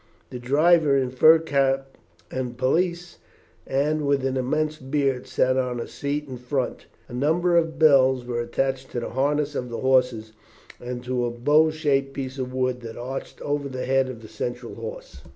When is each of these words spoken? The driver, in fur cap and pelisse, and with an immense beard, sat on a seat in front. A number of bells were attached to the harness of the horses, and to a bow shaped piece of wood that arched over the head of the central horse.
The 0.31 0.39
driver, 0.39 0.97
in 0.97 1.11
fur 1.11 1.37
cap 1.37 1.95
and 2.31 2.57
pelisse, 2.57 3.19
and 3.67 4.07
with 4.07 4.25
an 4.25 4.35
immense 4.35 4.79
beard, 4.79 5.27
sat 5.27 5.57
on 5.57 5.79
a 5.79 5.87
seat 5.87 6.27
in 6.27 6.37
front. 6.37 6.87
A 7.07 7.13
number 7.13 7.55
of 7.55 7.77
bells 7.77 8.25
were 8.25 8.41
attached 8.41 8.89
to 8.93 8.99
the 8.99 9.09
harness 9.11 9.53
of 9.53 9.69
the 9.69 9.81
horses, 9.81 10.33
and 10.79 11.03
to 11.03 11.25
a 11.25 11.29
bow 11.29 11.69
shaped 11.69 12.13
piece 12.15 12.39
of 12.39 12.51
wood 12.51 12.81
that 12.81 12.97
arched 12.97 13.41
over 13.41 13.69
the 13.69 13.85
head 13.85 14.09
of 14.09 14.23
the 14.23 14.27
central 14.27 14.73
horse. 14.73 15.21